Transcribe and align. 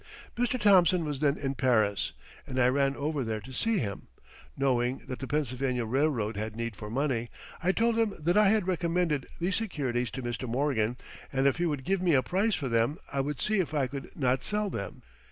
Mr. 0.35 0.59
Thomson 0.59 1.05
was 1.05 1.19
then 1.19 1.37
in 1.37 1.53
Paris 1.53 2.13
and 2.47 2.59
I 2.59 2.69
ran 2.69 2.95
over 2.95 3.23
there 3.23 3.39
to 3.41 3.53
see 3.53 3.77
him. 3.77 4.07
Knowing 4.57 5.03
that 5.07 5.19
the 5.19 5.27
Pennsylvania 5.27 5.85
Railroad 5.85 6.37
had 6.37 6.55
need 6.55 6.75
for 6.75 6.89
money 6.89 7.29
I 7.61 7.71
told 7.71 7.99
him 7.99 8.15
that 8.17 8.35
I 8.35 8.49
had 8.49 8.65
recommended 8.65 9.27
these 9.37 9.57
securities 9.57 10.09
to 10.09 10.23
Mr. 10.23 10.49
Morgan 10.49 10.97
and 11.31 11.45
if 11.45 11.57
he 11.57 11.67
would 11.67 11.83
give 11.85 12.01
me 12.01 12.15
a 12.15 12.23
price 12.23 12.55
for 12.55 12.67
them 12.67 12.97
I 13.13 13.21
would 13.21 13.39
see 13.39 13.59
if 13.59 13.75
I 13.75 13.85
could 13.85 14.15
not 14.17 14.43
sell 14.43 14.71
them. 14.71 15.03